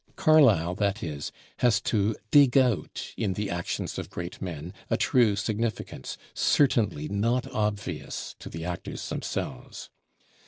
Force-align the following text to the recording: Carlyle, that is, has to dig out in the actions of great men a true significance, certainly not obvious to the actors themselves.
Carlyle, 0.15 0.73
that 0.73 1.03
is, 1.03 1.31
has 1.57 1.79
to 1.79 2.15
dig 2.31 2.57
out 2.57 3.13
in 3.17 3.33
the 3.33 3.51
actions 3.51 3.99
of 3.99 4.09
great 4.09 4.41
men 4.41 4.73
a 4.89 4.97
true 4.97 5.35
significance, 5.35 6.17
certainly 6.33 7.07
not 7.07 7.45
obvious 7.51 8.35
to 8.39 8.49
the 8.49 8.65
actors 8.65 9.07
themselves. 9.09 9.91